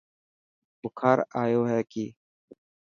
[0.81, 2.05] بخار آيو هي ڪي.